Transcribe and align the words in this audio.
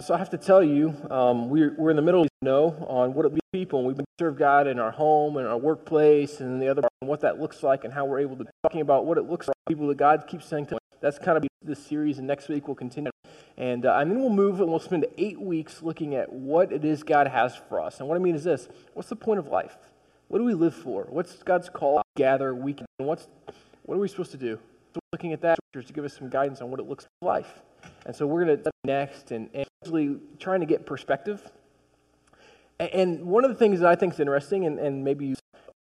so 0.00 0.14
I 0.14 0.18
have 0.18 0.30
to 0.30 0.38
tell 0.38 0.62
you, 0.62 0.94
um, 1.10 1.48
we're, 1.50 1.74
we're 1.76 1.90
in 1.90 1.96
the 1.96 2.02
middle 2.02 2.22
of 2.22 2.28
know 2.42 2.86
on 2.88 3.12
what 3.12 3.26
it 3.26 3.32
means 3.32 3.40
people, 3.52 3.80
and 3.80 3.88
we've 3.88 3.96
been 3.96 4.06
serve 4.18 4.38
God 4.38 4.66
in 4.66 4.78
our 4.78 4.90
home 4.90 5.36
and 5.36 5.46
our 5.46 5.58
workplace 5.58 6.40
and 6.40 6.60
the 6.60 6.68
other 6.68 6.80
part, 6.80 6.92
and 7.02 7.08
what 7.08 7.20
that 7.20 7.38
looks 7.38 7.62
like 7.62 7.84
and 7.84 7.92
how 7.92 8.06
we're 8.06 8.20
able 8.20 8.36
to 8.36 8.46
talking 8.62 8.80
about 8.80 9.04
what 9.04 9.18
it 9.18 9.28
looks 9.28 9.46
like 9.46 9.56
people 9.68 9.86
that 9.88 9.98
God 9.98 10.24
keeps 10.26 10.46
saying 10.46 10.66
to. 10.66 10.78
That's 11.00 11.18
kind 11.18 11.36
of 11.36 11.46
this 11.62 11.84
series, 11.84 12.18
and 12.18 12.26
next 12.26 12.48
week 12.48 12.66
we'll 12.66 12.76
continue. 12.76 13.10
And, 13.58 13.84
uh, 13.84 13.98
and 13.98 14.10
then 14.10 14.20
we'll 14.20 14.30
move 14.30 14.60
and 14.60 14.70
we'll 14.70 14.78
spend 14.78 15.06
eight 15.18 15.38
weeks 15.38 15.82
looking 15.82 16.14
at 16.14 16.32
what 16.32 16.72
it 16.72 16.84
is 16.84 17.02
God 17.02 17.26
has 17.26 17.54
for 17.68 17.80
us. 17.80 18.00
And 18.00 18.08
what 18.08 18.16
I 18.16 18.18
mean 18.18 18.34
is 18.34 18.44
this 18.44 18.68
what's 18.94 19.10
the 19.10 19.16
point 19.16 19.38
of 19.38 19.48
life? 19.48 19.76
What 20.28 20.38
do 20.38 20.44
we 20.44 20.54
live 20.54 20.74
for? 20.74 21.06
What's 21.10 21.42
God's 21.42 21.68
call? 21.68 22.00
Gather, 22.16 22.54
weekend. 22.54 22.86
And 22.98 23.08
what's, 23.08 23.28
what 23.82 23.96
are 23.96 23.98
we 23.98 24.08
supposed 24.08 24.30
to 24.30 24.38
do? 24.38 24.58
So 24.94 25.00
looking 25.12 25.32
at 25.32 25.42
that 25.42 25.58
to 25.74 25.82
give 25.92 26.04
us 26.04 26.16
some 26.16 26.30
guidance 26.30 26.60
on 26.60 26.70
what 26.70 26.80
it 26.80 26.88
looks 26.88 27.06
like 27.20 27.44
life. 27.44 27.62
And 28.06 28.14
so 28.14 28.26
we're 28.26 28.44
going 28.44 28.62
to 28.62 28.70
next 28.84 29.30
and, 29.30 29.48
and 29.52 29.66
actually 29.82 30.16
trying 30.38 30.60
to 30.60 30.66
get 30.66 30.86
perspective. 30.86 31.50
And, 32.78 32.90
and 32.90 33.24
one 33.24 33.44
of 33.44 33.50
the 33.50 33.56
things 33.56 33.80
that 33.80 33.88
I 33.88 33.94
think 33.94 34.14
is 34.14 34.20
interesting, 34.20 34.66
and, 34.66 34.78
and 34.78 35.04
maybe 35.04 35.26
use 35.26 35.38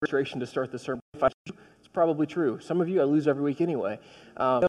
illustration 0.02 0.41
to 0.41 0.47
start 0.47 0.71
the 0.71 0.79
sermon, 0.79 1.01
it's 1.15 1.88
probably 1.93 2.27
true. 2.27 2.59
Some 2.61 2.80
of 2.80 2.88
you 2.88 3.01
I 3.01 3.05
lose 3.05 3.27
every 3.27 3.43
week 3.43 3.61
anyway. 3.61 3.98
Um, 4.37 4.65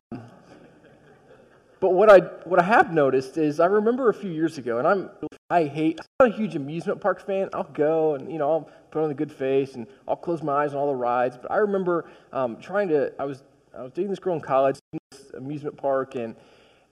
but 1.79 1.89
what 1.89 2.09
I 2.09 2.19
what 2.45 2.61
I 2.61 2.63
have 2.63 2.93
noticed 2.93 3.37
is 3.37 3.59
I 3.59 3.65
remember 3.65 4.07
a 4.07 4.13
few 4.13 4.31
years 4.31 4.57
ago, 4.57 4.77
and 4.77 4.87
I'm 4.87 5.09
I 5.49 5.65
hate 5.65 5.99
I'm 5.99 6.27
not 6.27 6.33
a 6.33 6.37
huge 6.37 6.55
amusement 6.55 7.01
park 7.01 7.25
fan. 7.25 7.49
I'll 7.51 7.65
go 7.65 8.15
and 8.15 8.31
you 8.31 8.37
know 8.37 8.49
I'll 8.49 8.69
put 8.89 9.03
on 9.03 9.11
a 9.11 9.13
good 9.13 9.31
face 9.31 9.75
and 9.75 9.85
I'll 10.07 10.15
close 10.15 10.41
my 10.41 10.63
eyes 10.63 10.73
on 10.73 10.79
all 10.79 10.87
the 10.87 10.95
rides. 10.95 11.37
But 11.41 11.51
I 11.51 11.57
remember 11.57 12.05
um, 12.31 12.55
trying 12.61 12.87
to 12.87 13.11
I 13.19 13.25
was 13.25 13.43
I 13.77 13.81
was 13.81 13.91
dating 13.91 14.11
this 14.11 14.19
girl 14.19 14.33
in 14.33 14.39
college, 14.39 14.77
this 15.11 15.31
amusement 15.33 15.75
park, 15.75 16.15
and 16.15 16.37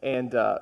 and 0.03 0.35
uh, 0.35 0.59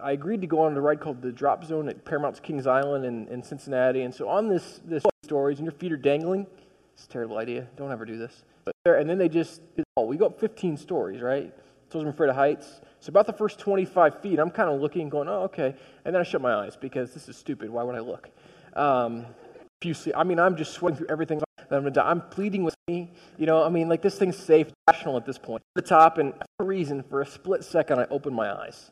I 0.00 0.12
agreed 0.12 0.40
to 0.42 0.46
go 0.46 0.60
on 0.60 0.76
a 0.76 0.80
ride 0.80 1.00
called 1.00 1.22
the 1.22 1.32
Drop 1.32 1.64
Zone 1.64 1.88
at 1.88 2.04
Paramount's 2.04 2.40
Kings 2.40 2.66
Island 2.66 3.04
in, 3.04 3.26
in 3.28 3.42
Cincinnati. 3.42 4.02
And 4.02 4.14
so 4.14 4.28
on 4.28 4.48
this 4.48 4.80
this 4.84 5.04
stories, 5.24 5.58
and 5.58 5.66
your 5.66 5.72
feet 5.72 5.92
are 5.92 5.96
dangling. 5.96 6.46
It's 6.94 7.04
a 7.04 7.08
terrible 7.08 7.38
idea. 7.38 7.66
Don't 7.76 7.92
ever 7.92 8.04
do 8.04 8.16
this. 8.16 8.44
But 8.64 8.74
there, 8.84 8.96
and 8.96 9.08
then 9.08 9.18
they 9.18 9.28
just 9.28 9.60
oh, 9.96 10.04
we 10.04 10.16
got 10.16 10.38
15 10.38 10.76
stories, 10.76 11.20
right? 11.20 11.52
So 11.90 12.00
I'm 12.00 12.08
afraid 12.08 12.30
of 12.30 12.36
heights. 12.36 12.80
So 13.00 13.10
about 13.10 13.26
the 13.26 13.32
first 13.32 13.58
25 13.58 14.20
feet, 14.20 14.38
I'm 14.38 14.50
kind 14.50 14.68
of 14.68 14.80
looking, 14.80 15.08
going, 15.08 15.28
oh, 15.28 15.42
okay. 15.44 15.74
And 16.04 16.14
then 16.14 16.20
I 16.20 16.22
shut 16.22 16.40
my 16.40 16.54
eyes 16.54 16.76
because 16.76 17.14
this 17.14 17.28
is 17.28 17.36
stupid. 17.36 17.70
Why 17.70 17.82
would 17.82 17.94
I 17.94 18.00
look? 18.00 18.28
Um, 18.74 19.24
if 19.80 19.86
you 19.86 19.94
see, 19.94 20.12
I 20.12 20.22
mean, 20.24 20.38
I'm 20.38 20.56
just 20.56 20.72
sweating 20.72 20.98
through 20.98 21.08
everything. 21.08 21.40
I'm, 21.70 21.92
I'm 21.98 22.20
pleading 22.22 22.64
with 22.64 22.74
me. 22.86 23.10
You 23.36 23.46
know, 23.46 23.62
I 23.62 23.68
mean, 23.68 23.88
like 23.88 24.02
this 24.02 24.18
thing's 24.18 24.36
safe, 24.36 24.68
rational 24.88 25.16
at 25.16 25.26
this 25.26 25.38
point. 25.38 25.62
At 25.76 25.84
the 25.84 25.88
top, 25.88 26.18
and 26.18 26.34
for 26.34 26.64
a 26.64 26.64
reason, 26.64 27.02
for 27.02 27.20
a 27.20 27.26
split 27.26 27.64
second, 27.64 27.98
I 27.98 28.06
open 28.10 28.34
my 28.34 28.52
eyes. 28.52 28.90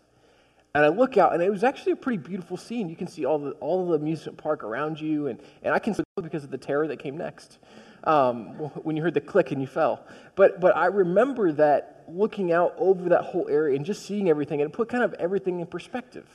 And 0.75 0.85
I 0.85 0.89
look 0.89 1.17
out, 1.17 1.33
and 1.33 1.43
it 1.43 1.51
was 1.51 1.65
actually 1.65 1.93
a 1.93 1.97
pretty 1.97 2.19
beautiful 2.19 2.59
scene. 2.59 2.91
You 2.91 2.97
can 2.97 3.07
see 3.07 3.25
all 3.25 3.39
the 3.39 3.53
all 3.53 3.89
the 3.89 3.95
amusement 3.95 4.37
park 4.37 4.63
around 4.63 5.01
you, 5.01 5.29
and, 5.29 5.41
and 5.63 5.75
I 5.75 5.79
can 5.79 5.95
because 6.23 6.45
of 6.45 6.51
the 6.51 6.59
terror 6.59 6.89
that 6.89 6.99
came 6.99 7.17
next. 7.17 7.59
Um, 8.05 8.47
when 8.83 8.97
you 8.97 9.03
heard 9.03 9.15
the 9.15 9.21
click 9.21 9.53
and 9.53 9.61
you 9.61 9.67
fell. 9.67 10.05
But 10.35 10.61
but 10.61 10.77
I 10.77 10.87
remember 10.87 11.53
that 11.53 12.05
looking 12.09 12.53
out 12.53 12.75
over 12.79 13.09
that 13.11 13.23
whole 13.23 13.49
area 13.49 13.77
and 13.77 13.85
just 13.85 14.07
seeing 14.07 14.29
everything, 14.29 14.61
and 14.61 14.71
it 14.71 14.75
put 14.75 14.89
kind 14.89 15.03
of 15.03 15.15
everything 15.15 15.61
in 15.61 15.67
perspective. 15.67 16.27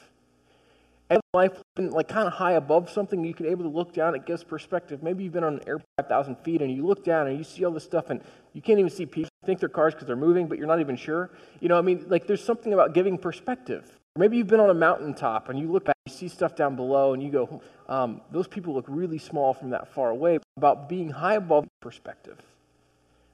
Life, 1.33 1.61
like 1.77 2.07
kind 2.09 2.27
of 2.27 2.33
high 2.33 2.53
above 2.53 2.89
something, 2.89 3.23
you 3.23 3.33
can 3.33 3.45
able 3.45 3.63
to 3.63 3.69
look 3.69 3.93
down. 3.93 4.15
It 4.15 4.25
gives 4.25 4.43
perspective. 4.43 5.01
Maybe 5.01 5.23
you've 5.23 5.33
been 5.33 5.43
on 5.43 5.55
an 5.55 5.61
airplane 5.67 5.85
5,000 5.97 6.35
feet, 6.39 6.61
and 6.61 6.73
you 6.73 6.85
look 6.85 7.05
down 7.05 7.27
and 7.27 7.37
you 7.37 7.43
see 7.43 7.63
all 7.63 7.71
this 7.71 7.83
stuff, 7.83 8.09
and 8.09 8.21
you 8.53 8.61
can't 8.61 8.79
even 8.79 8.89
see 8.89 9.05
people. 9.05 9.29
You 9.41 9.45
think 9.45 9.59
they're 9.59 9.69
cars 9.69 9.93
because 9.93 10.07
they're 10.07 10.15
moving, 10.15 10.47
but 10.47 10.57
you're 10.57 10.67
not 10.67 10.79
even 10.81 10.95
sure. 10.97 11.29
You 11.59 11.69
know, 11.69 11.77
I 11.77 11.81
mean, 11.81 12.05
like 12.09 12.27
there's 12.27 12.43
something 12.43 12.73
about 12.73 12.93
giving 12.93 13.17
perspective. 13.17 13.97
Maybe 14.17 14.35
you've 14.37 14.47
been 14.47 14.59
on 14.59 14.69
a 14.69 14.73
mountaintop 14.73 15.47
and 15.47 15.57
you 15.57 15.71
look 15.71 15.85
back, 15.85 15.95
you 16.05 16.11
see 16.11 16.27
stuff 16.27 16.55
down 16.55 16.75
below, 16.75 17.13
and 17.13 17.23
you 17.23 17.29
go, 17.29 17.61
um, 17.87 18.21
those 18.31 18.47
people 18.47 18.73
look 18.73 18.85
really 18.87 19.17
small 19.17 19.53
from 19.53 19.69
that 19.69 19.93
far 19.93 20.09
away. 20.09 20.39
About 20.57 20.89
being 20.89 21.09
high 21.09 21.35
above 21.35 21.65
perspective. 21.81 22.37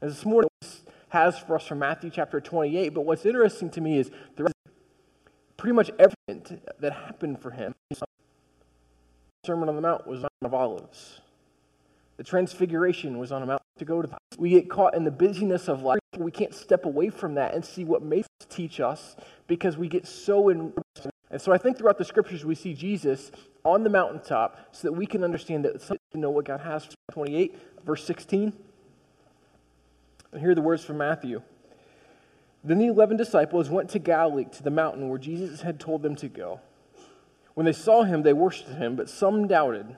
And 0.02 0.12
this 0.12 0.24
morning 0.24 0.50
has 1.10 1.40
for 1.40 1.56
us 1.56 1.66
from 1.66 1.80
Matthew 1.80 2.12
chapter 2.12 2.40
28, 2.40 2.90
but 2.90 3.02
what's 3.02 3.26
interesting 3.26 3.72
to 3.72 3.82
me 3.82 3.98
is 3.98 4.12
there 4.36 4.46
pretty 5.58 5.74
much 5.74 5.92
everything 6.00 6.62
that 6.80 6.94
happened 6.94 7.42
for 7.42 7.52
him. 7.52 7.74
The 7.90 8.06
Sermon 9.46 9.70
on 9.70 9.76
the 9.76 9.82
Mount 9.82 10.08
was 10.08 10.24
on 10.24 10.30
of 10.44 10.54
Olives. 10.54 11.22
The 12.18 12.24
Transfiguration 12.24 13.18
was 13.18 13.32
on 13.32 13.44
a 13.44 13.46
mountain 13.46 13.66
to 13.80 13.86
go 13.86 14.02
to. 14.02 14.10
We 14.38 14.50
get 14.52 14.70
caught 14.70 14.96
in 14.96 15.04
the 15.04 15.12
busyness 15.12 15.68
of 15.68 15.84
life. 15.84 16.00
We 16.18 16.32
can't 16.32 16.54
step 16.54 16.86
away 16.86 17.10
from 17.10 17.36
that 17.36 17.54
and 17.54 17.64
see 17.64 17.84
what 17.84 18.02
may 18.02 18.24
teach 18.50 18.80
us 18.80 19.16
because 19.48 19.78
we 19.78 19.88
get 19.88 20.08
so 20.08 20.50
in. 20.50 20.74
And 21.30 21.42
so 21.42 21.52
I 21.52 21.58
think 21.58 21.78
throughout 21.78 21.98
the 21.98 22.06
scriptures 22.06 22.46
we 22.46 22.56
see 22.56 22.74
Jesus 22.74 23.32
on 23.64 23.84
the 23.84 23.90
mountaintop 23.90 24.58
so 24.72 24.88
that 24.88 24.94
we 24.94 25.06
can 25.06 25.24
understand 25.24 25.66
that 25.66 25.80
to 25.82 26.18
know 26.18 26.30
what 26.30 26.46
God 26.46 26.62
has. 26.62 26.88
28, 27.12 27.56
verse 27.86 28.04
16. 28.06 28.54
And 30.32 30.42
here 30.42 30.52
are 30.52 30.56
the 30.56 30.62
words 30.62 30.84
from 30.84 30.98
Matthew. 30.98 31.42
Then 32.68 32.80
the 32.80 32.88
eleven 32.88 33.16
disciples 33.16 33.70
went 33.70 33.90
to 33.92 34.00
Galilee 34.00 34.46
to 34.52 34.62
the 34.62 34.70
mountain 34.70 35.08
where 35.08 35.18
Jesus 35.18 35.62
had 35.62 35.80
told 35.80 36.04
them 36.04 36.18
to 36.18 36.28
go. 36.28 36.60
When 37.54 37.66
they 37.66 37.72
saw 37.72 38.04
him, 38.04 38.24
they 38.24 38.34
worshipped 38.34 38.72
him, 38.72 38.98
but 38.98 39.10
some 39.10 39.48
doubted. 39.48 39.96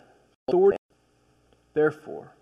Therefore, 1.73 2.35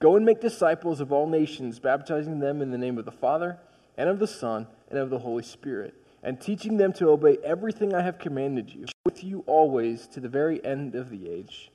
go 0.00 0.16
and 0.16 0.24
make 0.24 0.40
disciples 0.40 1.00
of 1.00 1.12
all 1.12 1.26
nations, 1.26 1.78
baptizing 1.80 2.40
them 2.40 2.62
in 2.62 2.70
the 2.70 2.78
name 2.78 2.96
of 2.96 3.04
the 3.04 3.12
Father, 3.12 3.58
and 3.98 4.08
of 4.08 4.18
the 4.18 4.26
Son, 4.26 4.66
and 4.88 4.98
of 4.98 5.10
the 5.10 5.18
Holy 5.18 5.42
Spirit, 5.42 5.94
and 6.22 6.40
teaching 6.40 6.78
them 6.78 6.94
to 6.94 7.10
obey 7.10 7.36
everything 7.44 7.94
I 7.94 8.02
have 8.02 8.18
commanded 8.18 8.74
you, 8.74 8.86
with 9.04 9.22
you 9.22 9.44
always 9.46 10.06
to 10.08 10.20
the 10.20 10.30
very 10.30 10.64
end 10.64 10.94
of 10.94 11.10
the 11.10 11.28
age. 11.28 11.70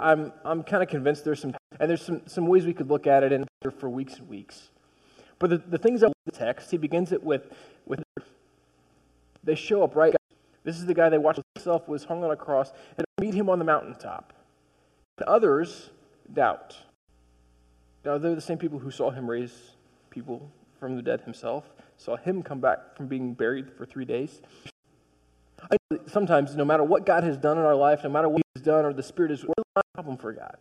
I'm, 0.00 0.32
I'm 0.44 0.64
kind 0.64 0.82
of 0.82 0.88
convinced 0.88 1.24
there's 1.24 1.40
some, 1.40 1.54
and 1.78 1.88
there's 1.88 2.02
some, 2.02 2.22
some 2.26 2.46
ways 2.48 2.66
we 2.66 2.74
could 2.74 2.88
look 2.88 3.06
at 3.06 3.22
it 3.22 3.30
in 3.30 3.46
for 3.78 3.88
weeks 3.88 4.18
and 4.18 4.28
weeks. 4.28 4.70
But 5.38 5.50
the, 5.50 5.58
the 5.58 5.78
things 5.78 6.00
that 6.00 6.12
the 6.24 6.32
text, 6.32 6.70
he 6.70 6.76
begins 6.76 7.12
it 7.12 7.22
with, 7.22 7.52
with 7.86 8.02
they 9.44 9.54
show 9.54 9.82
up 9.82 9.94
right. 9.94 10.14
This 10.64 10.76
is 10.76 10.86
the 10.86 10.94
guy 10.94 11.08
they 11.08 11.18
watched 11.18 11.40
himself 11.54 11.88
was 11.88 12.04
hung 12.04 12.24
on 12.24 12.30
a 12.30 12.36
cross 12.36 12.72
and 12.96 13.06
meet 13.20 13.34
him 13.34 13.48
on 13.48 13.58
the 13.58 13.64
mountaintop. 13.64 14.32
The 15.16 15.28
others 15.28 15.90
doubt. 16.32 16.76
Now 18.04 18.18
they're 18.18 18.34
the 18.34 18.40
same 18.40 18.58
people 18.58 18.78
who 18.78 18.90
saw 18.90 19.10
him 19.10 19.28
raise 19.28 19.72
people 20.10 20.50
from 20.78 20.96
the 20.96 21.02
dead 21.02 21.22
himself, 21.22 21.64
saw 21.96 22.16
him 22.16 22.42
come 22.42 22.60
back 22.60 22.96
from 22.96 23.06
being 23.06 23.34
buried 23.34 23.70
for 23.70 23.86
three 23.86 24.04
days. 24.04 24.40
Sometimes, 26.06 26.54
no 26.54 26.64
matter 26.64 26.84
what 26.84 27.04
God 27.04 27.24
has 27.24 27.36
done 27.36 27.58
in 27.58 27.64
our 27.64 27.74
life, 27.74 28.04
no 28.04 28.10
matter 28.10 28.28
what 28.28 28.42
He's 28.54 28.62
done 28.62 28.84
or 28.84 28.92
the 28.92 29.02
Spirit 29.02 29.32
is, 29.32 29.44
we're 29.44 29.54
not 29.74 29.84
a 29.84 29.94
problem 29.94 30.16
for 30.16 30.32
God. 30.32 30.56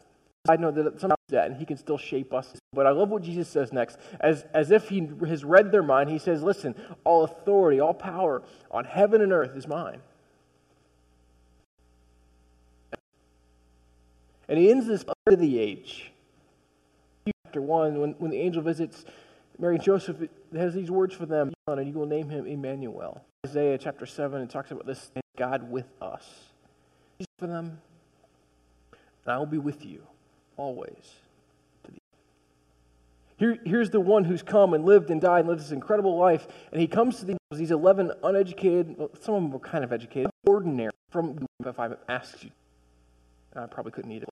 I 0.47 0.55
know 0.55 0.71
that 0.71 0.99
sometimes 0.99 1.17
that, 1.29 1.47
and 1.47 1.57
He 1.57 1.65
can 1.65 1.77
still 1.77 1.97
shape 1.97 2.33
us. 2.33 2.53
But 2.73 2.87
I 2.87 2.91
love 2.91 3.09
what 3.09 3.21
Jesus 3.21 3.47
says 3.47 3.73
next. 3.73 3.97
As, 4.19 4.45
as 4.53 4.71
if 4.71 4.89
He 4.89 5.09
has 5.27 5.43
read 5.43 5.71
their 5.71 5.83
mind, 5.83 6.09
He 6.09 6.19
says, 6.19 6.41
Listen, 6.41 6.75
all 7.03 7.23
authority, 7.23 7.79
all 7.79 7.93
power 7.93 8.43
on 8.71 8.85
heaven 8.85 9.21
and 9.21 9.31
earth 9.31 9.55
is 9.55 9.67
mine. 9.67 9.99
And 14.49 14.57
He 14.57 14.71
ends 14.71 14.87
this 14.87 15.03
under 15.25 15.37
the 15.37 15.59
age. 15.59 16.11
Chapter 17.45 17.61
1, 17.61 17.99
when, 17.99 18.11
when 18.13 18.31
the 18.31 18.39
angel 18.39 18.61
visits 18.61 19.05
Mary 19.59 19.75
and 19.75 19.83
Joseph, 19.83 20.17
has 20.55 20.73
these 20.73 20.91
words 20.91 21.15
for 21.15 21.25
them, 21.25 21.51
and 21.67 21.87
you 21.87 21.93
will 21.93 22.05
name 22.05 22.29
him 22.29 22.45
Emmanuel. 22.45 23.23
Isaiah 23.45 23.77
chapter 23.77 24.05
7, 24.05 24.41
it 24.41 24.49
talks 24.49 24.69
about 24.69 24.85
this 24.85 25.09
God 25.35 25.71
with 25.71 25.87
us. 26.01 26.27
For 27.39 27.47
them, 27.47 27.79
and 29.25 29.33
I 29.33 29.37
will 29.39 29.47
be 29.47 29.57
with 29.57 29.83
you 29.83 30.03
always. 30.57 31.13
to 31.85 31.91
the 31.91 31.99
Here, 33.37 33.57
here's 33.65 33.89
the 33.89 33.99
one 33.99 34.25
who's 34.25 34.43
come 34.43 34.73
and 34.73 34.85
lived 34.85 35.09
and 35.09 35.21
died 35.21 35.39
and 35.39 35.47
lived 35.47 35.61
this 35.61 35.71
incredible 35.71 36.17
life, 36.17 36.47
and 36.71 36.81
he 36.81 36.87
comes 36.87 37.19
to 37.19 37.25
these, 37.25 37.37
these 37.51 37.71
11 37.71 38.11
uneducated, 38.23 38.97
well, 38.97 39.11
some 39.21 39.35
of 39.35 39.41
them 39.43 39.51
were 39.51 39.59
kind 39.59 39.83
of 39.83 39.93
educated, 39.93 40.29
ordinary, 40.45 40.91
from 41.11 41.45
if 41.65 41.79
I 41.79 41.89
asked 42.09 42.43
you. 42.43 42.51
I 43.55 43.65
probably 43.65 43.91
couldn't 43.91 44.11
it. 44.11 44.29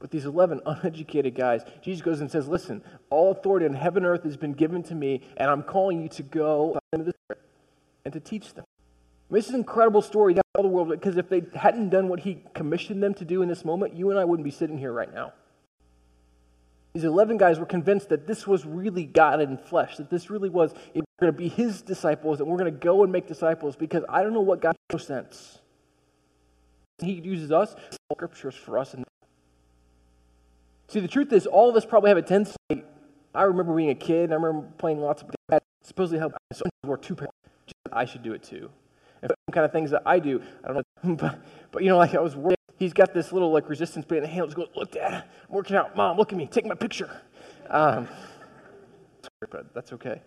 But 0.00 0.10
these 0.10 0.24
11 0.24 0.62
uneducated 0.66 1.34
guys, 1.34 1.62
Jesus 1.82 2.02
goes 2.02 2.20
and 2.20 2.30
says, 2.30 2.48
Listen, 2.48 2.82
all 3.10 3.30
authority 3.30 3.66
in 3.66 3.74
heaven 3.74 4.04
and 4.04 4.12
earth 4.12 4.24
has 4.24 4.36
been 4.36 4.54
given 4.54 4.82
to 4.84 4.94
me, 4.94 5.22
and 5.36 5.48
I'm 5.50 5.62
calling 5.62 6.02
you 6.02 6.08
to 6.08 6.22
go 6.22 6.78
and 6.92 7.12
to 8.12 8.20
teach 8.20 8.54
them. 8.54 8.64
I 9.30 9.32
mean, 9.32 9.38
this 9.38 9.46
is 9.46 9.54
an 9.54 9.60
incredible 9.60 10.02
story 10.02 10.34
to 10.34 10.42
all 10.56 10.62
the 10.62 10.68
world 10.68 10.88
because 10.88 11.16
if 11.16 11.28
they 11.28 11.42
hadn't 11.54 11.90
done 11.90 12.08
what 12.08 12.18
he 12.18 12.42
commissioned 12.52 13.00
them 13.00 13.14
to 13.14 13.24
do 13.24 13.42
in 13.42 13.48
this 13.48 13.64
moment, 13.64 13.94
you 13.94 14.10
and 14.10 14.18
I 14.18 14.24
wouldn't 14.24 14.44
be 14.44 14.50
sitting 14.50 14.76
here 14.76 14.92
right 14.92 15.12
now. 15.12 15.32
These 16.94 17.04
11 17.04 17.36
guys 17.36 17.60
were 17.60 17.66
convinced 17.66 18.08
that 18.08 18.26
this 18.26 18.48
was 18.48 18.66
really 18.66 19.04
God 19.04 19.40
in 19.40 19.56
flesh, 19.56 19.98
that 19.98 20.10
this 20.10 20.30
really 20.30 20.48
was 20.48 20.72
going 20.92 21.32
to 21.32 21.32
be 21.32 21.48
his 21.48 21.80
disciples, 21.82 22.40
and 22.40 22.48
we're 22.48 22.58
going 22.58 22.72
to 22.72 22.78
go 22.78 23.04
and 23.04 23.12
make 23.12 23.28
disciples 23.28 23.76
because 23.76 24.02
I 24.08 24.24
don't 24.24 24.34
know 24.34 24.40
what 24.40 24.60
God 24.60 24.74
no 24.92 24.98
sense. 24.98 25.60
He 26.98 27.12
uses 27.12 27.52
us, 27.52 27.76
scriptures 28.12 28.56
for 28.56 28.78
us. 28.78 28.94
And 28.94 29.04
See, 30.88 30.98
the 30.98 31.06
truth 31.06 31.32
is, 31.32 31.46
all 31.46 31.70
of 31.70 31.76
us 31.76 31.86
probably 31.86 32.10
have 32.10 32.18
a 32.18 32.22
tendency. 32.22 32.56
I 33.32 33.42
remember 33.42 33.76
being 33.76 33.90
a 33.90 33.94
kid, 33.94 34.24
and 34.24 34.32
I 34.32 34.36
remember 34.36 34.66
playing 34.76 35.00
lots 35.00 35.22
of 35.22 35.30
supposedly 35.84 36.18
help. 36.18 36.32
So 36.52 36.64
were 36.84 36.96
two 36.96 37.14
parents. 37.14 37.36
I 37.92 38.04
should 38.04 38.24
do 38.24 38.32
it 38.32 38.42
too. 38.42 38.70
And 39.22 39.32
kind 39.52 39.64
of 39.64 39.72
things 39.72 39.90
that 39.90 40.02
I 40.06 40.18
do. 40.18 40.42
I 40.64 40.72
don't 40.72 40.86
know, 41.02 41.14
but, 41.16 41.38
but 41.72 41.82
you 41.82 41.88
know, 41.88 41.98
like 41.98 42.14
I 42.14 42.20
was 42.20 42.36
working, 42.36 42.56
he's 42.78 42.92
got 42.92 43.14
this 43.14 43.32
little 43.32 43.52
like 43.52 43.68
resistance 43.68 44.04
band 44.06 44.18
in 44.18 44.22
the 44.24 44.28
hand. 44.28 44.46
Just 44.46 44.56
goes, 44.56 44.68
look, 44.74 44.92
Dad, 44.92 45.14
I'm 45.48 45.54
working 45.54 45.76
out. 45.76 45.96
Mom, 45.96 46.16
look 46.16 46.32
at 46.32 46.38
me, 46.38 46.46
take 46.46 46.66
my 46.66 46.74
picture. 46.74 47.10
Um, 47.68 48.08
but 49.50 49.72
that's 49.74 49.92
okay. 49.92 50.20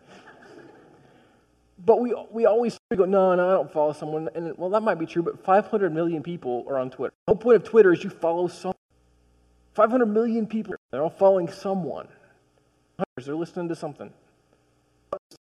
But 1.85 1.99
we, 1.99 2.15
we 2.31 2.45
always 2.45 2.77
go, 2.95 3.05
no, 3.05 3.35
no, 3.35 3.49
I 3.49 3.53
don't 3.53 3.71
follow 3.71 3.91
someone. 3.93 4.29
And 4.35 4.57
well, 4.57 4.69
that 4.69 4.81
might 4.81 4.99
be 4.99 5.05
true, 5.05 5.21
but 5.21 5.43
500 5.43 5.93
million 5.93 6.23
people 6.23 6.65
are 6.69 6.77
on 6.77 6.89
Twitter. 6.89 7.13
The 7.27 7.33
whole 7.33 7.41
point 7.41 7.57
of 7.57 7.63
Twitter 7.63 7.91
is 7.91 8.03
you 8.03 8.09
follow 8.09 8.47
someone. 8.47 8.77
500 9.73 10.05
million 10.05 10.45
people, 10.45 10.75
they're 10.91 11.01
all 11.01 11.09
following 11.09 11.49
someone. 11.49 12.07
They're 13.17 13.35
listening 13.35 13.69
to 13.69 13.75
something. 13.75 14.13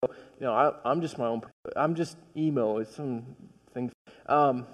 You 0.02 0.10
know, 0.40 0.52
I, 0.52 0.90
am 0.90 1.00
just 1.00 1.18
my 1.18 1.26
own. 1.26 1.42
I'm 1.74 1.94
just 1.94 2.16
emo. 2.36 2.78
It's 2.78 2.94
some 2.94 3.24
thing. 3.72 3.90
Um, 4.26 4.66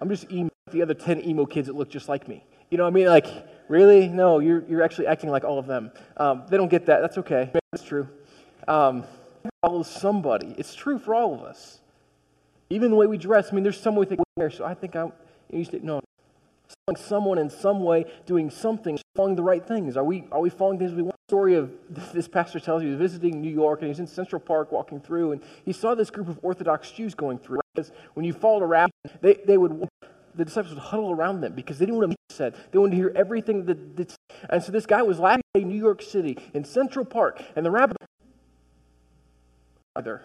I'm 0.00 0.08
just 0.08 0.30
emo. 0.30 0.50
The 0.72 0.82
other 0.82 0.94
10 0.94 1.24
emo 1.24 1.46
kids 1.46 1.68
that 1.68 1.76
look 1.76 1.88
just 1.88 2.08
like 2.08 2.26
me. 2.26 2.44
You 2.70 2.78
know 2.78 2.84
what 2.84 2.90
I 2.90 2.94
mean? 2.94 3.06
Like, 3.06 3.26
really? 3.68 4.08
No, 4.08 4.40
you're, 4.40 4.64
you're 4.68 4.82
actually 4.82 5.06
acting 5.06 5.30
like 5.30 5.44
all 5.44 5.58
of 5.58 5.66
them. 5.66 5.92
Um, 6.16 6.44
they 6.50 6.56
don't 6.56 6.68
get 6.68 6.86
that. 6.86 7.00
That's 7.00 7.18
okay. 7.18 7.52
That's 7.70 7.84
true. 7.84 8.08
Um, 8.66 9.04
follow 9.62 9.84
somebody. 9.84 10.54
It's 10.58 10.74
true 10.74 10.98
for 10.98 11.14
all 11.14 11.34
of 11.34 11.42
us. 11.42 11.78
Even 12.68 12.90
the 12.90 12.96
way 12.96 13.06
we 13.06 13.16
dress. 13.16 13.48
I 13.52 13.54
mean, 13.54 13.62
there's 13.62 13.80
some 13.80 13.94
way 13.94 14.06
we 14.10 14.16
wear. 14.36 14.50
So 14.50 14.64
I 14.64 14.74
think 14.74 14.96
I'm. 14.96 15.12
You 15.52 15.64
say, 15.64 15.78
no, 15.80 16.00
someone 16.96 17.38
in 17.38 17.48
some 17.48 17.84
way, 17.84 18.04
doing 18.26 18.50
something, 18.50 18.98
following 19.14 19.36
the 19.36 19.42
right 19.42 19.64
things. 19.64 19.96
Are 19.96 20.02
we, 20.02 20.24
are 20.32 20.40
we 20.40 20.50
following 20.50 20.80
things 20.80 20.92
we 20.92 21.02
want? 21.02 21.15
Story 21.28 21.54
of 21.54 21.72
this 22.12 22.28
pastor 22.28 22.60
tells 22.60 22.82
you, 22.82 22.88
he 22.88 22.94
was 22.94 23.00
visiting 23.00 23.40
New 23.40 23.52
York 23.52 23.80
and 23.80 23.86
he 23.86 23.90
was 23.90 23.98
in 23.98 24.06
Central 24.06 24.40
Park 24.40 24.70
walking 24.70 25.00
through 25.00 25.32
and 25.32 25.42
he 25.64 25.72
saw 25.72 25.94
this 25.94 26.10
group 26.10 26.28
of 26.28 26.38
Orthodox 26.42 26.90
Jews 26.90 27.14
going 27.14 27.38
through. 27.38 27.60
Because 27.74 27.90
when 28.14 28.24
you 28.24 28.32
followed 28.32 28.62
a 28.62 28.66
rabbi, 28.66 28.92
they, 29.20 29.34
they 29.44 29.58
would, 29.58 29.88
the 30.34 30.44
disciples 30.44 30.74
would 30.74 30.82
huddle 30.82 31.10
around 31.10 31.40
them 31.40 31.54
because 31.54 31.78
they 31.78 31.86
didn't 31.86 31.98
want 31.98 32.10
to 32.10 32.16
be 32.16 32.34
said. 32.34 32.54
They 32.70 32.78
wanted 32.78 32.92
to 32.92 32.96
hear 32.96 33.12
everything 33.16 33.64
that, 33.66 33.96
that 33.96 34.14
and 34.50 34.62
so 34.62 34.70
this 34.70 34.86
guy 34.86 35.02
was 35.02 35.18
laughing 35.18 35.42
in 35.54 35.68
New 35.68 35.78
York 35.78 36.00
City 36.00 36.38
in 36.54 36.64
Central 36.64 37.04
Park 37.04 37.42
and 37.56 37.66
the 37.66 37.70
rabbi 37.70 37.96
there. 40.02 40.22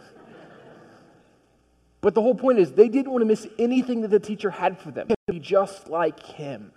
But 2.01 2.15
the 2.15 2.21
whole 2.21 2.35
point 2.35 2.59
is, 2.59 2.73
they 2.73 2.89
didn't 2.89 3.11
want 3.11 3.21
to 3.21 3.25
miss 3.25 3.47
anything 3.59 4.01
that 4.01 4.09
the 4.09 4.19
teacher 4.19 4.49
had 4.49 4.79
for 4.79 4.91
them. 4.91 5.07
To 5.07 5.15
be 5.33 5.39
just 5.39 5.87
like 5.87 6.21
him. 6.23 6.71